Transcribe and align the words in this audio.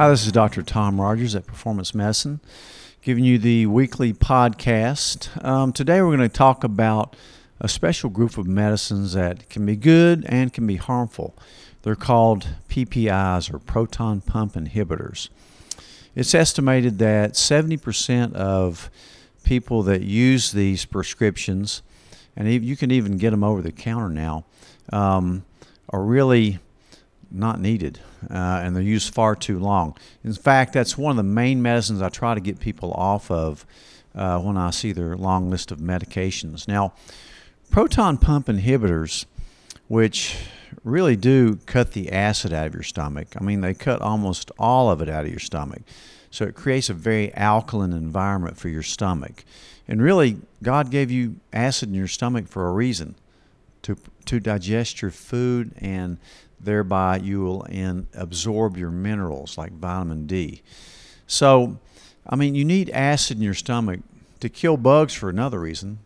Hi, 0.00 0.08
this 0.08 0.24
is 0.24 0.32
Dr. 0.32 0.62
Tom 0.62 0.98
Rogers 0.98 1.34
at 1.34 1.46
Performance 1.46 1.94
Medicine, 1.94 2.40
giving 3.02 3.22
you 3.22 3.36
the 3.36 3.66
weekly 3.66 4.14
podcast. 4.14 5.44
Um, 5.44 5.74
today, 5.74 6.00
we're 6.00 6.16
going 6.16 6.26
to 6.26 6.34
talk 6.34 6.64
about 6.64 7.16
a 7.60 7.68
special 7.68 8.08
group 8.08 8.38
of 8.38 8.46
medicines 8.46 9.12
that 9.12 9.50
can 9.50 9.66
be 9.66 9.76
good 9.76 10.24
and 10.26 10.54
can 10.54 10.66
be 10.66 10.76
harmful. 10.76 11.36
They're 11.82 11.96
called 11.96 12.48
PPIs 12.70 13.52
or 13.52 13.58
proton 13.58 14.22
pump 14.22 14.54
inhibitors. 14.54 15.28
It's 16.14 16.34
estimated 16.34 16.98
that 17.00 17.34
70% 17.34 18.32
of 18.32 18.88
people 19.44 19.82
that 19.82 20.00
use 20.00 20.52
these 20.52 20.86
prescriptions, 20.86 21.82
and 22.34 22.50
you 22.50 22.74
can 22.74 22.90
even 22.90 23.18
get 23.18 23.32
them 23.32 23.44
over 23.44 23.60
the 23.60 23.70
counter 23.70 24.08
now, 24.08 24.46
um, 24.94 25.44
are 25.90 26.02
really 26.02 26.58
not 27.30 27.60
needed 27.60 28.00
uh, 28.30 28.60
and 28.62 28.74
they're 28.74 28.82
used 28.82 29.14
far 29.14 29.34
too 29.36 29.58
long. 29.58 29.96
In 30.24 30.32
fact, 30.32 30.72
that's 30.72 30.98
one 30.98 31.10
of 31.10 31.16
the 31.16 31.22
main 31.22 31.62
medicines 31.62 32.02
I 32.02 32.08
try 32.08 32.34
to 32.34 32.40
get 32.40 32.60
people 32.60 32.92
off 32.92 33.30
of 33.30 33.64
uh, 34.14 34.38
when 34.40 34.56
I 34.56 34.70
see 34.70 34.92
their 34.92 35.16
long 35.16 35.50
list 35.50 35.70
of 35.70 35.78
medications. 35.78 36.66
Now, 36.66 36.92
proton 37.70 38.18
pump 38.18 38.46
inhibitors, 38.46 39.24
which 39.88 40.36
really 40.84 41.16
do 41.16 41.56
cut 41.66 41.92
the 41.92 42.12
acid 42.12 42.52
out 42.52 42.66
of 42.66 42.74
your 42.74 42.82
stomach, 42.82 43.28
I 43.38 43.42
mean, 43.42 43.60
they 43.60 43.74
cut 43.74 44.00
almost 44.02 44.50
all 44.58 44.90
of 44.90 45.00
it 45.00 45.08
out 45.08 45.24
of 45.24 45.30
your 45.30 45.40
stomach. 45.40 45.82
So 46.30 46.44
it 46.44 46.54
creates 46.54 46.88
a 46.88 46.94
very 46.94 47.34
alkaline 47.34 47.92
environment 47.92 48.56
for 48.56 48.68
your 48.68 48.84
stomach. 48.84 49.44
And 49.88 50.00
really, 50.00 50.38
God 50.62 50.90
gave 50.90 51.10
you 51.10 51.36
acid 51.52 51.88
in 51.88 51.94
your 51.94 52.06
stomach 52.06 52.46
for 52.46 52.68
a 52.68 52.72
reason 52.72 53.16
to, 53.82 53.96
to 54.26 54.38
digest 54.38 55.02
your 55.02 55.10
food 55.10 55.72
and 55.78 56.18
thereby 56.62 57.16
you 57.16 57.40
will 57.40 57.62
in, 57.64 58.06
absorb 58.14 58.76
your 58.76 58.90
minerals 58.90 59.56
like 59.56 59.72
vitamin 59.72 60.26
D. 60.26 60.62
So, 61.26 61.78
I 62.26 62.36
mean, 62.36 62.54
you 62.54 62.64
need 62.64 62.90
acid 62.90 63.38
in 63.38 63.42
your 63.42 63.54
stomach 63.54 64.00
to 64.40 64.48
kill 64.48 64.76
bugs 64.76 65.14
for 65.14 65.28
another 65.28 65.60
reason, 65.60 65.98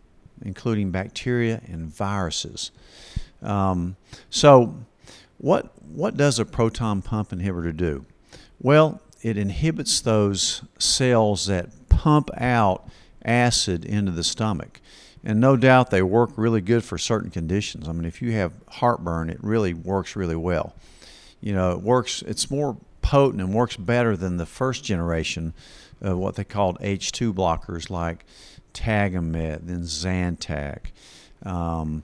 including 0.42 0.90
bacteria 0.90 1.60
and 1.66 1.86
viruses. 1.86 2.70
Um, 3.42 3.96
so, 4.30 4.76
what 5.38 5.72
what 5.86 6.16
does 6.16 6.38
a 6.38 6.44
proton 6.44 7.02
pump 7.02 7.30
inhibitor 7.30 7.76
do? 7.76 8.06
Well, 8.60 9.00
it 9.22 9.36
inhibits 9.36 10.00
those 10.00 10.62
cells 10.78 11.46
that 11.46 11.88
pump 11.88 12.30
out 12.36 12.88
acid 13.24 13.84
into 13.84 14.12
the 14.12 14.24
stomach. 14.24 14.80
And 15.24 15.40
no 15.40 15.56
doubt 15.56 15.90
they 15.90 16.02
work 16.02 16.30
really 16.36 16.60
good 16.60 16.84
for 16.84 16.98
certain 16.98 17.30
conditions. 17.30 17.88
I 17.88 17.92
mean, 17.92 18.04
if 18.04 18.20
you 18.20 18.32
have 18.32 18.52
heartburn, 18.68 19.30
it 19.30 19.42
really 19.42 19.72
works 19.72 20.16
really 20.16 20.36
well. 20.36 20.74
You 21.40 21.54
know, 21.54 21.72
it 21.72 21.80
works, 21.80 22.22
it's 22.22 22.50
more 22.50 22.76
potent 23.00 23.40
and 23.40 23.54
works 23.54 23.76
better 23.76 24.16
than 24.16 24.36
the 24.36 24.46
first 24.46 24.84
generation 24.84 25.54
of 26.02 26.18
what 26.18 26.34
they 26.34 26.44
called 26.44 26.78
H2 26.80 27.32
blockers 27.32 27.88
like 27.88 28.26
Tagamet, 28.74 29.66
then 29.66 29.82
Zantac. 29.82 30.86
Um, 31.42 32.02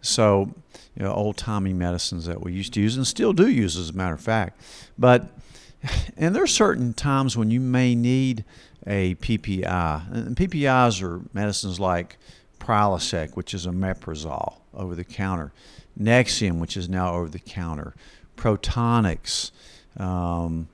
so, 0.00 0.54
you 0.96 1.02
know, 1.02 1.12
old 1.12 1.36
timey 1.36 1.72
medicines 1.72 2.26
that 2.26 2.40
we 2.40 2.52
used 2.52 2.72
to 2.74 2.80
use 2.80 2.96
and 2.96 3.06
still 3.06 3.32
do 3.32 3.48
use, 3.48 3.76
as 3.76 3.90
a 3.90 3.92
matter 3.92 4.14
of 4.14 4.20
fact. 4.20 4.60
But, 4.96 5.28
and 6.16 6.34
there 6.34 6.44
are 6.44 6.48
certain 6.48 6.94
times 6.94 7.36
when 7.36 7.50
you 7.50 7.60
may 7.60 7.94
need 7.96 8.44
a 8.86 9.16
PPI. 9.16 10.12
And 10.12 10.36
PPIs 10.36 11.02
are 11.02 11.22
medicines 11.32 11.80
like 11.80 12.16
Prilosec, 12.60 13.36
which 13.36 13.52
is 13.54 13.66
a 13.66 13.70
omeprazole 13.70 14.58
over 14.72 14.94
the 14.94 15.04
counter, 15.04 15.52
Nexium, 16.00 16.58
which 16.58 16.76
is 16.76 16.88
now 16.88 17.14
over 17.14 17.28
the 17.28 17.40
counter, 17.40 17.94
Protonix, 18.36 19.50
um, 19.96 20.68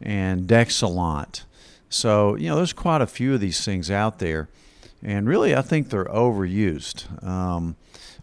and 0.00 0.46
Dexilant. 0.46 1.42
So, 1.88 2.36
you 2.36 2.48
know, 2.48 2.56
there's 2.56 2.72
quite 2.72 3.02
a 3.02 3.06
few 3.06 3.34
of 3.34 3.40
these 3.40 3.64
things 3.64 3.90
out 3.90 4.18
there. 4.18 4.48
And 5.02 5.28
really, 5.28 5.54
I 5.54 5.62
think 5.62 5.90
they're 5.90 6.04
overused. 6.04 7.24
Um, 7.26 7.76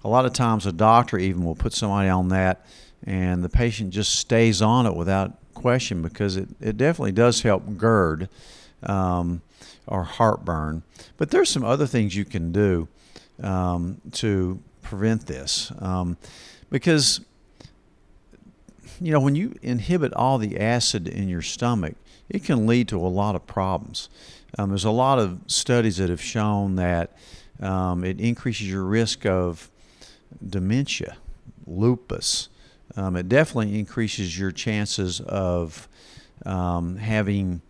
a 0.04 0.08
lot 0.08 0.26
of 0.26 0.32
times, 0.32 0.66
a 0.66 0.72
doctor 0.72 1.18
even 1.18 1.44
will 1.44 1.56
put 1.56 1.74
somebody 1.74 2.08
on 2.08 2.30
that, 2.30 2.66
and 3.06 3.44
the 3.44 3.50
patient 3.50 3.92
just 3.92 4.16
stays 4.16 4.62
on 4.62 4.86
it 4.86 4.96
without 4.96 5.34
question 5.54 6.02
because 6.02 6.38
it, 6.38 6.48
it 6.62 6.78
definitely 6.78 7.12
does 7.12 7.42
help 7.42 7.78
GERD 7.78 8.30
um, 8.84 9.42
or 9.88 10.04
heartburn. 10.04 10.84
But 11.18 11.32
there's 11.32 11.50
some 11.50 11.66
other 11.66 11.86
things 11.86 12.16
you 12.16 12.24
can 12.24 12.54
do 12.54 12.88
um, 13.42 14.02
to 14.14 14.60
prevent 14.82 15.26
this. 15.26 15.72
Um, 15.80 16.18
because, 16.70 17.22
you 19.02 19.12
know, 19.12 19.20
when 19.20 19.36
you 19.36 19.56
inhibit 19.62 20.14
all 20.14 20.38
the 20.38 20.60
acid 20.60 21.08
in 21.08 21.30
your 21.30 21.42
stomach, 21.42 21.96
it 22.30 22.44
can 22.44 22.68
lead 22.68 22.88
to 22.90 22.98
a 22.98 23.08
lot 23.08 23.36
of 23.36 23.46
problems. 23.48 24.10
Um, 24.58 24.70
there's 24.70 24.86
a 24.86 24.92
lot 24.92 25.20
of 25.20 25.40
studies 25.48 25.98
that 25.98 26.10
have 26.10 26.22
shown 26.22 26.76
that 26.76 27.16
um, 27.60 28.04
it 28.04 28.20
increases 28.20 28.70
your 28.70 28.84
risk 28.84 29.26
of 29.26 29.70
dementia, 30.48 31.18
lupus. 31.68 32.50
Um, 32.96 33.16
it 33.16 33.30
definitely 33.30 33.78
increases 33.78 34.38
your 34.38 34.52
chances 34.52 35.22
of 35.22 35.88
um, 36.46 36.98
having 36.98 37.62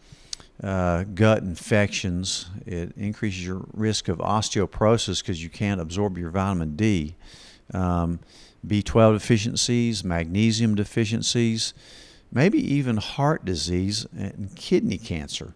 uh, 0.64 1.04
gut 1.04 1.42
infections. 1.42 2.48
It 2.66 2.92
increases 2.98 3.46
your 3.46 3.66
risk 3.74 4.08
of 4.08 4.18
osteoporosis 4.18 5.22
because 5.22 5.42
you 5.42 5.50
can't 5.50 5.80
absorb 5.80 6.18
your 6.18 6.30
vitamin 6.30 6.76
D. 6.76 7.16
Um, 7.74 8.20
B12 8.66 9.14
deficiencies, 9.14 10.04
magnesium 10.04 10.76
deficiencies, 10.76 11.74
maybe 12.32 12.60
even 12.74 12.98
heart 12.98 13.46
disease 13.46 14.06
and 14.18 14.54
kidney 14.56 14.98
cancer. 14.98 15.54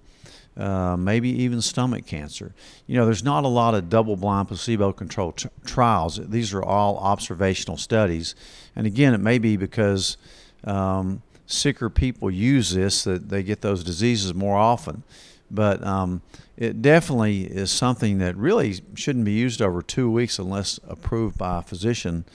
Uh, 0.55 0.95
maybe 0.95 1.29
even 1.29 1.59
stomach 1.61 2.05
cancer. 2.05 2.53
You 2.85 2.95
know, 2.95 3.05
there's 3.05 3.23
not 3.23 3.43
a 3.43 3.47
lot 3.47 3.73
of 3.73 3.89
double 3.89 4.15
blind 4.15 4.49
placebo 4.49 4.93
controlled 4.93 5.37
t- 5.37 5.49
trials. 5.65 6.19
These 6.29 6.53
are 6.53 6.61
all 6.63 6.97
observational 6.99 7.75
studies. 7.75 8.35
And 8.75 8.85
again, 8.85 9.15
it 9.15 9.19
may 9.19 9.39
be 9.39 9.57
because 9.57 10.15
um, 10.63 11.23
sicker 11.45 11.89
people 11.89 12.31
use 12.31 12.73
this 12.73 13.03
that 13.03 13.29
they 13.29 13.43
get 13.43 13.61
those 13.61 13.83
diseases 13.83 14.33
more 14.33 14.57
often. 14.57 15.03
But 15.51 15.85
um, 15.85 16.21
it 16.57 16.81
definitely 16.81 17.43
is 17.43 17.69
something 17.71 18.17
that 18.19 18.35
really 18.35 18.81
shouldn't 18.95 19.25
be 19.25 19.33
used 19.33 19.61
over 19.61 19.81
two 19.81 20.09
weeks 20.09 20.39
unless 20.39 20.79
approved 20.87 21.37
by 21.37 21.59
a 21.59 21.61
physician 21.61 22.25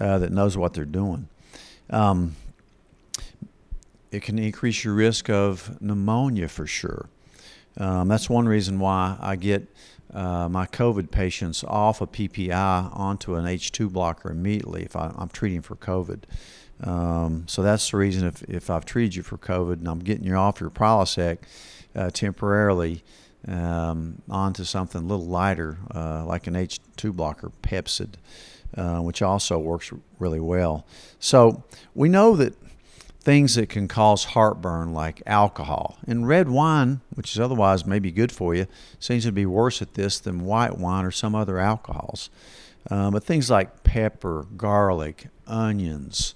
uh, 0.00 0.18
that 0.18 0.32
knows 0.32 0.56
what 0.56 0.74
they're 0.74 0.84
doing. 0.84 1.28
Um, 1.90 2.34
it 4.10 4.22
can 4.22 4.38
increase 4.38 4.84
your 4.84 4.94
risk 4.94 5.28
of 5.28 5.80
pneumonia 5.80 6.48
for 6.48 6.66
sure. 6.66 7.08
Um, 7.76 8.08
that's 8.08 8.30
one 8.30 8.46
reason 8.46 8.78
why 8.78 9.16
I 9.20 9.36
get 9.36 9.66
uh, 10.12 10.48
my 10.48 10.66
COVID 10.66 11.10
patients 11.10 11.64
off 11.64 12.00
a 12.00 12.06
PPI 12.06 12.96
onto 12.96 13.34
an 13.34 13.44
H2 13.44 13.92
blocker 13.92 14.30
immediately 14.30 14.84
if 14.84 14.94
I, 14.94 15.12
am 15.18 15.28
treating 15.28 15.62
for 15.62 15.74
COVID. 15.74 16.22
Um, 16.82 17.44
so 17.46 17.62
that's 17.62 17.90
the 17.90 17.96
reason 17.96 18.26
if, 18.26 18.42
if 18.44 18.70
I've 18.70 18.84
treated 18.84 19.14
you 19.14 19.22
for 19.22 19.38
COVID 19.38 19.74
and 19.74 19.88
I'm 19.88 20.00
getting 20.00 20.24
you 20.24 20.34
off 20.34 20.60
your 20.60 20.70
Prilosec 20.70 21.38
uh, 21.94 22.10
temporarily 22.10 23.04
um, 23.46 24.22
onto 24.28 24.64
something 24.64 25.02
a 25.02 25.04
little 25.04 25.26
lighter, 25.26 25.78
uh, 25.94 26.24
like 26.24 26.46
an 26.46 26.54
H2 26.54 27.12
blocker, 27.12 27.52
Pepcid, 27.62 28.14
uh, 28.76 28.98
which 29.00 29.22
also 29.22 29.58
works 29.58 29.92
really 30.18 30.40
well. 30.40 30.86
So 31.18 31.64
we 31.94 32.08
know 32.08 32.36
that 32.36 32.54
things 33.24 33.54
that 33.54 33.70
can 33.70 33.88
cause 33.88 34.24
heartburn, 34.24 34.92
like 34.92 35.22
alcohol, 35.26 35.96
and 36.06 36.28
red 36.28 36.48
wine, 36.48 37.00
which 37.14 37.32
is 37.32 37.40
otherwise 37.40 37.86
maybe 37.86 38.10
good 38.10 38.30
for 38.30 38.54
you, 38.54 38.66
seems 39.00 39.24
to 39.24 39.32
be 39.32 39.46
worse 39.46 39.80
at 39.80 39.94
this 39.94 40.18
than 40.18 40.44
white 40.44 40.78
wine 40.78 41.06
or 41.06 41.10
some 41.10 41.34
other 41.34 41.58
alcohols. 41.58 42.28
Uh, 42.90 43.10
but 43.10 43.24
things 43.24 43.48
like 43.48 43.82
pepper, 43.82 44.46
garlic, 44.58 45.28
onions, 45.46 46.34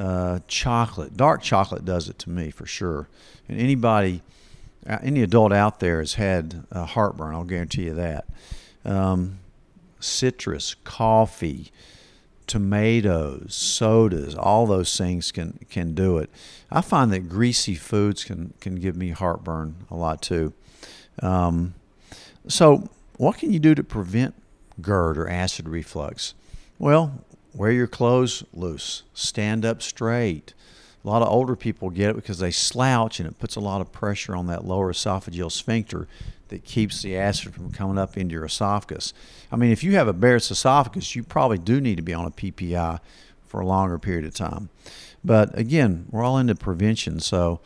uh, 0.00 0.38
chocolate, 0.48 1.16
dark 1.18 1.42
chocolate 1.42 1.84
does 1.84 2.08
it 2.08 2.18
to 2.18 2.30
me 2.30 2.50
for 2.50 2.64
sure. 2.64 3.08
And 3.46 3.60
anybody, 3.60 4.22
uh, 4.88 4.98
any 5.02 5.22
adult 5.22 5.52
out 5.52 5.80
there 5.80 5.98
has 5.98 6.14
had 6.14 6.64
heartburn, 6.72 7.34
I'll 7.34 7.44
guarantee 7.44 7.84
you 7.84 7.94
that. 7.94 8.24
Um, 8.86 9.40
citrus, 10.00 10.74
coffee, 10.82 11.70
tomatoes, 12.46 13.54
sodas, 13.54 14.34
all 14.34 14.66
those 14.66 14.96
things 14.96 15.32
can 15.32 15.58
can 15.70 15.94
do 15.94 16.18
it. 16.18 16.30
I 16.70 16.80
find 16.80 17.12
that 17.12 17.28
greasy 17.28 17.74
foods 17.74 18.24
can 18.24 18.54
can 18.60 18.76
give 18.76 18.96
me 18.96 19.10
heartburn 19.10 19.86
a 19.90 19.96
lot 19.96 20.22
too. 20.22 20.52
Um, 21.20 21.74
so, 22.48 22.88
what 23.16 23.38
can 23.38 23.52
you 23.52 23.58
do 23.58 23.74
to 23.74 23.84
prevent 23.84 24.34
GERD 24.80 25.18
or 25.18 25.28
acid 25.28 25.68
reflux? 25.68 26.34
Well, 26.78 27.24
wear 27.54 27.70
your 27.70 27.86
clothes 27.86 28.44
loose, 28.52 29.02
stand 29.14 29.64
up 29.64 29.82
straight. 29.82 30.54
A 31.04 31.08
lot 31.08 31.22
of 31.22 31.28
older 31.28 31.56
people 31.56 31.90
get 31.90 32.10
it 32.10 32.16
because 32.16 32.38
they 32.38 32.50
slouch 32.50 33.18
and 33.18 33.28
it 33.28 33.38
puts 33.38 33.56
a 33.56 33.60
lot 33.60 33.80
of 33.80 33.90
pressure 33.90 34.36
on 34.36 34.46
that 34.46 34.64
lower 34.64 34.92
esophageal 34.92 35.50
sphincter 35.50 36.06
that 36.48 36.64
keeps 36.64 37.02
the 37.02 37.16
acid 37.16 37.54
from 37.54 37.72
coming 37.72 37.98
up 37.98 38.16
into 38.16 38.34
your 38.34 38.44
esophagus. 38.44 39.12
I 39.50 39.56
mean, 39.56 39.72
if 39.72 39.82
you 39.82 39.92
have 39.92 40.06
a 40.06 40.12
Barrett's 40.12 40.50
esophagus, 40.50 41.16
you 41.16 41.22
probably 41.24 41.58
do 41.58 41.80
need 41.80 41.96
to 41.96 42.02
be 42.02 42.14
on 42.14 42.26
a 42.26 42.30
PPI 42.30 43.00
for 43.46 43.60
a 43.60 43.66
longer 43.66 43.98
period 43.98 44.24
of 44.26 44.34
time. 44.34 44.68
But 45.24 45.56
again, 45.58 46.06
we're 46.10 46.22
all 46.22 46.38
into 46.38 46.54
prevention, 46.54 47.20
so 47.20 47.60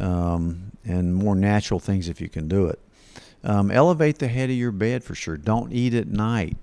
um, 0.00 0.72
and 0.84 1.14
more 1.14 1.34
natural 1.34 1.80
things 1.80 2.08
if 2.08 2.20
you 2.20 2.28
can 2.28 2.48
do 2.48 2.66
it. 2.66 2.78
Um, 3.44 3.70
elevate 3.70 4.18
the 4.18 4.28
head 4.28 4.50
of 4.50 4.56
your 4.56 4.72
bed 4.72 5.04
for 5.04 5.14
sure. 5.14 5.36
Don't 5.36 5.72
eat 5.72 5.94
at 5.94 6.08
night. 6.08 6.58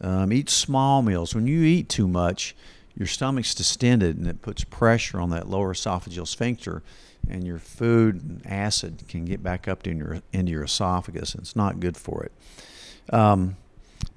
Um, 0.00 0.32
eat 0.32 0.50
small 0.50 1.02
meals. 1.02 1.34
When 1.34 1.46
you 1.46 1.62
eat 1.62 1.88
too 1.88 2.08
much, 2.08 2.54
your 2.96 3.06
stomach's 3.06 3.54
distended 3.54 4.16
and 4.16 4.26
it 4.26 4.42
puts 4.42 4.64
pressure 4.64 5.20
on 5.20 5.30
that 5.30 5.48
lower 5.48 5.74
esophageal 5.74 6.26
sphincter, 6.26 6.82
and 7.28 7.44
your 7.44 7.58
food 7.58 8.22
and 8.22 8.42
acid 8.46 9.04
can 9.08 9.24
get 9.24 9.42
back 9.42 9.66
up 9.66 9.86
in 9.86 9.98
your, 9.98 10.20
into 10.32 10.52
your 10.52 10.64
esophagus. 10.64 11.34
And 11.34 11.42
it's 11.42 11.56
not 11.56 11.80
good 11.80 11.96
for 11.96 12.22
it. 12.24 12.32
Um, 13.14 13.56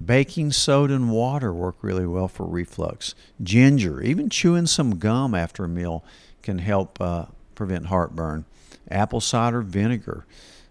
baking 0.04 0.52
soda 0.52 0.94
and 0.94 1.10
water 1.10 1.52
work 1.52 1.76
really 1.82 2.06
well 2.06 2.28
for 2.28 2.46
reflux. 2.46 3.14
Ginger, 3.42 4.00
even 4.02 4.28
chewing 4.30 4.66
some 4.66 4.98
gum 4.98 5.34
after 5.34 5.64
a 5.64 5.68
meal 5.68 6.04
can 6.42 6.58
help 6.58 7.00
uh, 7.00 7.26
prevent 7.54 7.86
heartburn. 7.86 8.44
Apple 8.90 9.20
cider 9.20 9.60
vinegar. 9.60 10.24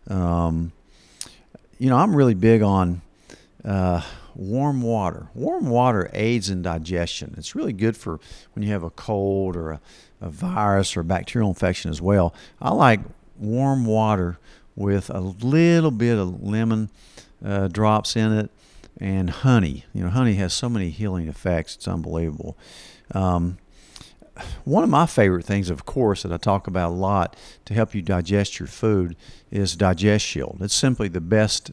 Um, 0.09 0.71
you 1.77 1.89
know, 1.89 1.98
I'm 1.98 2.15
really 2.15 2.33
big 2.33 2.62
on 2.62 3.01
uh, 3.63 4.01
warm 4.38 4.81
water. 4.81 5.28
Warm 5.34 5.68
water 5.68 6.10
aids 6.13 6.50
in 6.50 6.62
digestion. 6.62 7.34
It's 7.38 7.56
really 7.56 7.74
good 7.74 7.98
for 7.98 8.19
when 8.54 8.63
you 8.63 8.72
have 8.72 8.84
a 8.84 8.92
cold 8.92 9.56
or 9.56 9.72
a, 9.72 9.81
a 10.22 10.30
virus 10.30 10.95
or 10.95 11.01
a 11.01 11.04
bacterial 11.04 11.50
infection 11.50 11.89
as 11.89 12.01
well. 12.01 12.34
I 12.62 12.72
like 12.72 13.01
warm 13.38 13.86
water 13.86 14.38
with 14.75 15.10
a 15.10 15.19
little 15.19 15.92
bit 15.92 16.18
of 16.18 16.42
lemon 16.44 16.89
uh, 17.44 17.68
drops 17.68 18.16
in 18.16 18.31
it 18.31 18.51
and 19.00 19.30
honey. 19.30 19.86
You 19.94 20.04
know, 20.04 20.10
honey 20.10 20.36
has 20.36 20.54
so 20.54 20.69
many 20.69 20.92
healing 20.92 21.28
effects. 21.28 21.75
It's 21.75 21.88
unbelievable. 21.88 22.57
Um, 23.12 23.57
one 24.66 24.83
of 24.83 24.90
my 24.92 25.07
favorite 25.07 25.45
things, 25.45 25.72
of 25.72 25.86
course, 25.86 26.22
that 26.22 26.31
I 26.31 26.38
talk 26.38 26.68
about 26.68 26.92
a 26.92 26.94
lot 26.94 27.36
to 27.66 27.74
help 27.74 27.95
you 27.95 28.04
digest 28.04 28.60
your 28.60 28.68
food 28.68 29.16
is 29.50 29.75
Digest 29.75 30.25
Shield. 30.25 30.57
It's 30.62 30.75
simply 30.75 31.07
the 31.07 31.22
best 31.22 31.72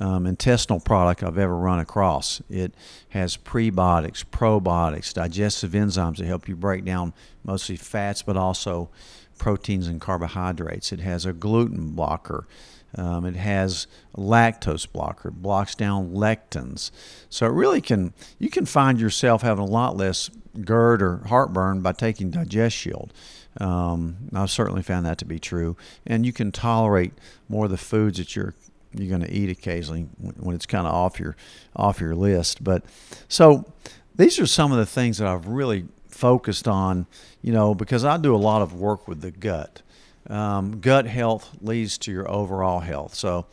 um, 0.00 0.26
intestinal 0.26 0.80
product 0.80 1.22
I've 1.22 1.38
ever 1.38 1.56
run 1.56 1.78
across. 1.78 2.40
It 2.48 2.74
has 3.10 3.36
prebiotics, 3.36 4.24
probiotics, 4.24 5.12
digestive 5.12 5.72
enzymes 5.72 6.16
that 6.16 6.26
help 6.26 6.48
you 6.48 6.56
break 6.56 6.84
down 6.84 7.12
mostly 7.44 7.76
fats, 7.76 8.22
but 8.22 8.36
also 8.36 8.90
proteins 9.38 9.88
and 9.88 10.00
carbohydrates. 10.00 10.92
It 10.92 11.00
has 11.00 11.26
a 11.26 11.32
gluten 11.32 11.90
blocker. 11.90 12.46
Um, 12.94 13.24
it 13.24 13.36
has 13.36 13.86
lactose 14.16 14.90
blocker. 14.90 15.28
It 15.28 15.42
blocks 15.42 15.74
down 15.74 16.12
lectins. 16.12 16.90
So 17.28 17.46
it 17.46 17.52
really 17.52 17.80
can, 17.80 18.12
you 18.38 18.50
can 18.50 18.66
find 18.66 19.00
yourself 19.00 19.42
having 19.42 19.64
a 19.64 19.68
lot 19.68 19.96
less 19.96 20.30
GERD 20.60 21.02
or 21.02 21.16
heartburn 21.28 21.80
by 21.80 21.92
taking 21.92 22.30
Digest 22.30 22.76
Shield. 22.76 23.12
Um, 23.58 24.28
I've 24.34 24.50
certainly 24.50 24.82
found 24.82 25.06
that 25.06 25.18
to 25.18 25.24
be 25.24 25.38
true. 25.38 25.76
And 26.06 26.26
you 26.26 26.32
can 26.32 26.52
tolerate 26.52 27.12
more 27.48 27.64
of 27.66 27.70
the 27.70 27.78
foods 27.78 28.18
that 28.18 28.36
you're 28.36 28.54
you're 28.94 29.08
going 29.08 29.28
to 29.28 29.32
eat 29.32 29.50
occasionally 29.50 30.02
when 30.38 30.54
it's 30.54 30.66
kind 30.66 30.86
of 30.86 30.92
off 30.92 31.18
your 31.18 31.36
off 31.74 32.00
your 32.00 32.14
list. 32.14 32.62
But 32.62 32.84
so 33.28 33.72
these 34.14 34.38
are 34.38 34.46
some 34.46 34.72
of 34.72 34.78
the 34.78 34.86
things 34.86 35.18
that 35.18 35.28
I've 35.28 35.46
really 35.46 35.86
focused 36.08 36.68
on, 36.68 37.06
you 37.40 37.52
know, 37.52 37.74
because 37.74 38.04
I 38.04 38.16
do 38.16 38.34
a 38.34 38.38
lot 38.38 38.62
of 38.62 38.74
work 38.74 39.08
with 39.08 39.20
the 39.20 39.30
gut. 39.30 39.82
Um, 40.28 40.80
gut 40.80 41.06
health 41.06 41.50
leads 41.60 41.98
to 41.98 42.12
your 42.12 42.30
overall 42.30 42.80
health. 42.80 43.14
So, 43.14 43.46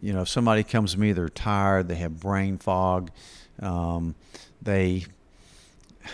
you 0.00 0.12
know, 0.12 0.22
if 0.22 0.28
somebody 0.28 0.62
comes 0.62 0.92
to 0.92 1.00
me, 1.00 1.12
they're 1.12 1.28
tired, 1.28 1.88
they 1.88 1.96
have 1.96 2.20
brain 2.20 2.58
fog, 2.58 3.10
um, 3.60 4.14
they 4.62 5.06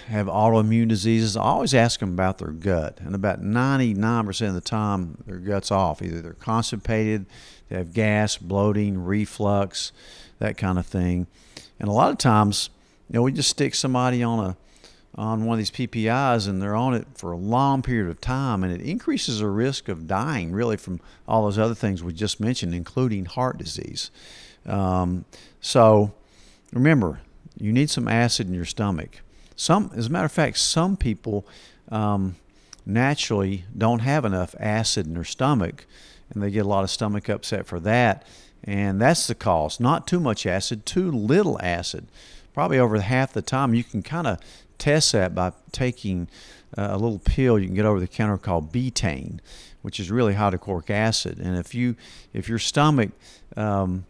have 0.09 0.27
autoimmune 0.27 0.89
diseases, 0.89 1.37
I 1.37 1.43
always 1.43 1.75
ask 1.75 2.01
them 2.01 2.13
about 2.13 2.39
their 2.39 2.51
gut. 2.51 2.99
And 3.01 3.15
about 3.15 3.43
99% 3.43 4.49
of 4.49 4.55
the 4.55 4.61
time, 4.61 5.19
their 5.27 5.39
gut's 5.39 5.71
off. 5.71 6.03
Either 6.03 6.21
they're 6.21 6.33
constipated, 6.35 7.27
they 7.71 7.77
have 7.77 7.95
gas, 7.95 8.37
bloating, 8.37 9.03
reflux, 9.03 9.93
that 10.39 10.59
kind 10.59 10.79
of 10.79 10.87
thing. 10.87 11.27
And 11.79 11.89
a 11.89 11.93
lot 11.93 12.11
of 12.11 12.19
times, 12.19 12.69
you 13.09 13.15
know, 13.15 13.23
we 13.23 13.33
just 13.33 13.49
stick 13.49 13.75
somebody 13.75 14.23
on 14.23 14.45
a 14.45 14.57
on 15.17 15.45
one 15.45 15.55
of 15.55 15.59
these 15.59 15.73
PPIs 15.73 16.49
and 16.49 16.63
they're 16.63 16.77
on 16.77 16.95
it 16.95 17.07
for 17.15 17.33
a 17.33 17.37
long 17.37 17.83
period 17.83 18.09
of 18.09 18.21
time, 18.21 18.63
and 18.63 18.73
it 18.73 18.81
increases 18.81 19.41
the 19.41 19.47
risk 19.49 19.89
of 19.89 20.07
dying 20.07 20.53
really 20.53 20.77
from 20.77 21.01
all 21.27 21.45
those 21.45 21.59
other 21.59 21.75
things 21.75 22.03
we 22.03 22.13
just 22.13 22.39
mentioned, 22.39 22.75
including 22.75 23.25
heart 23.25 23.59
disease. 23.59 24.11
Um, 24.67 25.25
so 25.61 26.13
remember, 26.73 27.21
you 27.59 27.73
need 27.73 27.91
some 27.91 28.09
acid 28.09 28.47
in 28.47 28.55
your 28.55 28.65
stomach. 28.65 29.21
Some, 29.57 29.91
as 29.95 30.07
a 30.07 30.11
matter 30.11 30.27
of 30.27 30.33
fact, 30.33 30.59
some 30.59 30.97
people 30.97 31.47
um, 31.91 32.37
naturally 32.87 33.65
don't 33.77 34.01
have 34.01 34.25
enough 34.25 34.55
acid 34.59 35.07
in 35.07 35.15
their 35.15 35.25
stomach, 35.25 35.87
and 36.31 36.43
they 36.43 36.51
get 36.51 36.67
a 36.67 36.69
lot 36.69 36.85
of 36.85 36.91
stomach 36.91 37.29
upset 37.29 37.67
for 37.67 37.81
that. 37.81 38.25
And 38.65 39.01
that's 39.01 39.27
the 39.27 39.35
cause. 39.35 39.81
Not 39.81 40.07
too 40.07 40.21
much 40.21 40.47
acid, 40.47 40.85
too 40.85 41.11
little 41.11 41.61
acid. 41.63 42.07
Probably 42.53 42.79
over 42.79 43.01
half 43.01 43.33
the 43.33 43.43
time, 43.43 43.75
you 43.75 43.85
can 43.85 44.03
kind 44.03 44.27
of 44.27 44.39
test 44.79 45.13
that 45.13 45.35
by 45.35 45.53
taking 45.73 46.29
uh, 46.77 46.89
a 46.91 46.99
little 46.99 47.19
pill 47.19 47.59
you 47.59 47.67
can 47.67 47.75
get 47.75 47.85
over 47.85 48.01
the 48.01 48.09
counter 48.09 48.39
called 48.39 48.73
betaine, 48.73 49.41
which 49.83 49.99
is 49.99 50.11
really 50.11 50.35
hydrochloric 50.35 50.91
acid. 50.91 51.39
And 51.39 51.57
if 51.57 51.75
you, 51.75 51.97
if 52.33 52.49
your 52.49 52.59
stomach 52.59 53.11
um, 53.57 54.05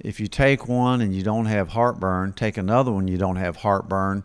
if 0.00 0.18
you 0.20 0.26
take 0.26 0.68
one 0.68 1.00
and 1.00 1.14
you 1.14 1.22
don't 1.22 1.46
have 1.46 1.68
heartburn, 1.68 2.32
take 2.32 2.56
another 2.56 2.90
one, 2.90 3.08
you 3.08 3.16
don't 3.16 3.36
have 3.36 3.56
heartburn, 3.56 4.24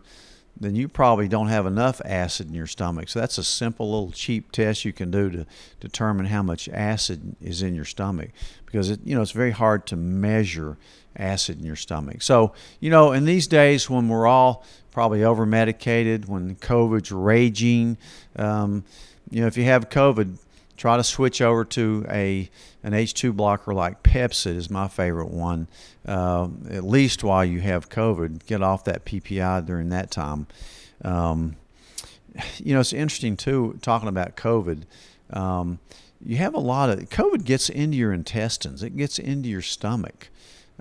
then 0.59 0.75
you 0.75 0.87
probably 0.87 1.27
don't 1.27 1.47
have 1.47 1.65
enough 1.65 2.01
acid 2.03 2.47
in 2.47 2.53
your 2.53 2.67
stomach. 2.67 3.09
So 3.09 3.19
that's 3.19 3.37
a 3.37 3.43
simple 3.43 3.91
little 3.91 4.11
cheap 4.11 4.51
test 4.51 4.85
you 4.85 4.93
can 4.93 5.09
do 5.09 5.29
to 5.29 5.45
determine 5.79 6.25
how 6.25 6.43
much 6.43 6.67
acid 6.69 7.35
is 7.41 7.61
in 7.61 7.75
your 7.75 7.85
stomach 7.85 8.29
because 8.65 8.89
it, 8.89 8.99
you 9.03 9.15
know 9.15 9.21
it's 9.21 9.31
very 9.31 9.51
hard 9.51 9.85
to 9.87 9.95
measure 9.95 10.77
acid 11.15 11.59
in 11.59 11.65
your 11.65 11.75
stomach. 11.75 12.21
So, 12.21 12.53
you 12.79 12.89
know, 12.89 13.11
in 13.11 13.25
these 13.25 13.47
days 13.47 13.89
when 13.89 14.09
we're 14.09 14.27
all 14.27 14.63
probably 14.91 15.23
over 15.23 15.45
medicated, 15.45 16.27
when 16.27 16.55
COVID's 16.55 17.11
raging, 17.11 17.97
um, 18.35 18.83
you 19.29 19.41
know, 19.41 19.47
if 19.47 19.57
you 19.57 19.65
have 19.65 19.89
COVID, 19.89 20.37
try 20.79 20.95
to 20.95 21.03
switch 21.03 21.41
over 21.41 21.65
to 21.65 22.05
a 22.09 22.49
an 22.83 22.93
H2 22.93 23.35
blocker 23.35 23.73
like 23.73 24.01
Pepcid 24.01 24.55
is 24.55 24.69
my 24.69 24.87
favorite 24.87 25.29
one. 25.29 25.67
Uh, 26.07 26.47
at 26.69 26.85
least 26.85 27.21
while 27.21 27.43
you 27.43 27.59
have 27.59 27.89
COVID, 27.89 28.45
get 28.45 28.63
off 28.63 28.85
that 28.85 29.03
PPI 29.03 29.65
during 29.65 29.89
that 29.89 30.09
time. 30.09 30.47
Um, 31.03 31.57
you 32.57 32.73
know, 32.73 32.79
it's 32.79 32.93
interesting 32.93 33.35
too 33.35 33.77
talking 33.81 34.07
about 34.07 34.37
COVID. 34.37 34.83
Um, 35.31 35.79
you 36.23 36.37
have 36.37 36.53
a 36.53 36.59
lot 36.59 36.89
of 36.89 36.99
COVID 37.09 37.43
gets 37.43 37.69
into 37.69 37.97
your 37.97 38.13
intestines. 38.13 38.81
It 38.81 38.95
gets 38.95 39.19
into 39.19 39.49
your 39.49 39.61
stomach, 39.61 40.29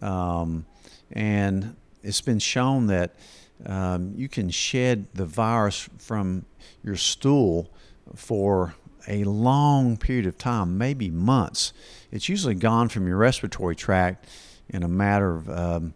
um, 0.00 0.64
and 1.10 1.74
it's 2.04 2.20
been 2.20 2.38
shown 2.38 2.86
that 2.86 3.16
um, 3.66 4.12
you 4.16 4.28
can 4.28 4.50
shed 4.50 5.06
the 5.14 5.26
virus 5.26 5.88
from 5.98 6.44
your 6.84 6.96
stool 6.96 7.68
for 8.14 8.74
a 9.06 9.24
long 9.24 9.96
period 9.96 10.26
of 10.26 10.38
time, 10.38 10.78
maybe 10.78 11.10
months. 11.10 11.72
It's 12.10 12.28
usually 12.28 12.54
gone 12.54 12.88
from 12.88 13.06
your 13.06 13.16
respiratory 13.16 13.76
tract 13.76 14.26
in 14.68 14.82
a 14.82 14.88
matter 14.88 15.36
of 15.36 15.48
um, 15.50 15.94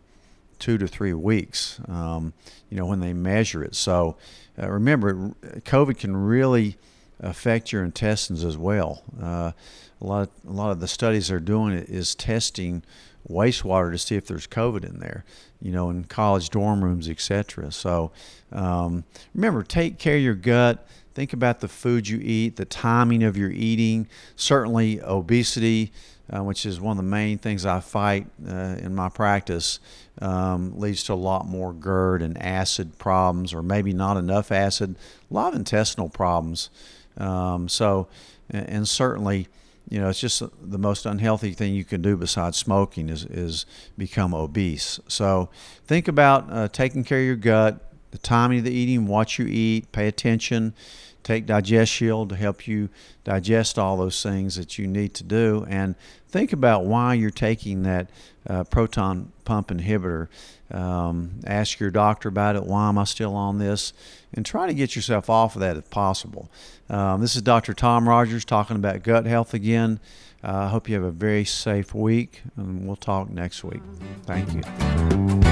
two 0.59 0.79
to 0.79 0.87
three 0.87 1.13
weeks, 1.13 1.81
um, 1.89 2.33
you 2.71 2.77
know, 2.77 2.87
when 2.87 3.01
they 3.01 3.13
measure 3.13 3.63
it. 3.65 3.75
So 3.75 4.17
uh, 4.61 4.71
remember, 4.71 5.35
COVID 5.43 5.99
can 5.99 6.17
really 6.17 6.77
affect 7.23 7.73
your 7.73 7.85
intestines 7.85 8.45
as 8.45 8.57
well. 8.57 9.03
Uh, 9.21 9.53
a 10.01 10.05
lot, 10.05 10.23
of, 10.23 10.31
a 10.49 10.53
lot 10.53 10.71
of 10.71 10.81
the 10.81 10.89
studies 10.89 11.29
they're 11.29 11.41
doing 11.41 11.73
is 11.73 12.15
testing 12.15 12.83
wastewater 13.29 13.93
to 13.93 13.99
see 13.99 14.17
if 14.17 14.27
there's 14.27 14.47
COVID 14.47 14.85
in 14.85 14.99
there, 14.99 15.25
you 15.61 15.71
know, 15.71 15.91
in 15.91 16.05
college 16.05 16.51
dorm 16.51 16.83
rooms, 16.83 17.09
etc. 17.09 17.71
So 17.71 18.11
um, 18.51 19.05
remember, 19.35 19.63
take 19.63 19.99
care 19.99 20.17
of 20.17 20.23
your 20.23 20.35
gut. 20.35 20.87
Think 21.15 21.33
about 21.33 21.61
the 21.61 21.69
food 21.69 22.09
you 22.09 22.19
eat, 22.23 22.57
the 22.57 22.65
timing 22.65 23.23
of 23.23 23.37
your 23.37 23.51
eating. 23.51 24.09
Certainly, 24.35 25.01
obesity, 25.03 25.93
uh, 26.31 26.43
which 26.43 26.65
is 26.65 26.81
one 26.81 26.93
of 26.93 27.05
the 27.05 27.11
main 27.11 27.37
things 27.39 27.67
I 27.67 27.81
fight 27.81 28.27
uh, 28.49 28.77
in 28.79 28.95
my 28.95 29.11
practice, 29.11 29.79
um, 30.23 30.79
leads 30.79 31.05
to 31.05 31.13
a 31.13 31.15
lot 31.15 31.47
more 31.47 31.75
GERD 31.75 32.23
and 32.23 32.43
acid 32.43 32.99
problems, 32.99 33.53
or 33.53 33.63
maybe 33.63 33.93
not 33.93 34.17
enough 34.17 34.51
acid, 34.51 34.97
a 35.31 35.35
lot 35.35 35.53
of 35.53 35.59
intestinal 35.59 36.09
problems. 36.09 36.71
Um, 37.19 37.69
so, 37.69 38.09
and, 38.51 38.89
certainly, 38.89 39.49
you 39.89 40.01
know, 40.01 40.09
it's 40.09 40.21
just 40.21 40.43
the 40.63 40.79
most 40.79 41.07
unhealthy 41.07 41.53
thing 41.53 41.75
you 41.75 41.85
can 41.85 42.03
do 42.03 42.17
besides 42.17 42.57
smoking 42.57 43.09
is, 43.09 43.25
is 43.25 43.67
become 43.99 44.35
obese. 44.35 45.01
So 45.09 45.51
think 45.87 46.09
about 46.09 46.47
uh, 46.51 46.69
taking 46.69 47.05
care 47.05 47.19
of 47.19 47.25
your 47.25 47.37
gut, 47.37 47.92
the 48.13 48.19
timing 48.19 48.61
of 48.61 48.65
the 48.65 48.73
eating, 48.73 49.07
what 49.07 49.39
you 49.39 49.47
eat, 49.47 49.91
pay 49.91 50.07
attention. 50.07 50.75
Take 51.23 51.47
Digest 51.47 51.93
Shield 51.93 52.31
to 52.31 52.37
help 52.37 52.67
you 52.67 52.89
digest 53.23 53.79
all 53.79 53.97
those 53.97 54.23
things 54.23 54.57
that 54.57 54.77
you 54.77 54.89
need 54.89 55.15
to 55.15 55.23
do, 55.23 55.65
and 55.69 55.95
think 56.29 56.53
about 56.53 56.85
why 56.85 57.15
you're 57.15 57.31
taking 57.31 57.85
that 57.85 58.09
uh, 58.49 58.65
proton 58.65 59.31
pump 59.45 59.69
inhibitor. 59.69 60.27
Um, 60.73 61.41
ask 61.47 61.79
your 61.79 61.91
doctor 61.91 62.29
about 62.29 62.57
it. 62.57 62.65
Why 62.65 62.89
am 62.89 62.99
I 62.99 63.05
still 63.05 63.37
on 63.37 63.59
this? 63.59 63.93
And 64.33 64.45
try 64.45 64.67
to 64.67 64.75
get 64.75 64.97
yourself 64.97 65.31
off 65.31 65.55
of 65.55 65.61
that 65.61 65.77
if 65.77 65.91
possible. 65.91 66.51
Um, 66.89 67.21
this 67.21 67.37
is 67.37 67.43
Dr. 67.43 67.75
Tom 67.75 68.09
Rogers 68.09 68.45
talking 68.45 68.77
about 68.77 69.03
gut 69.03 69.27
health 69.27 69.55
again. 69.55 70.01
I 70.43 70.49
uh, 70.49 70.69
hope 70.71 70.89
you 70.89 70.97
have 70.97 71.05
a 71.05 71.13
very 71.13 71.45
safe 71.45 71.95
week, 71.95 72.43
and 72.57 72.85
we'll 72.87 72.97
talk 72.97 73.31
next 73.31 73.63
week. 73.63 73.83
Thank 74.25 74.53
you. 74.55 75.52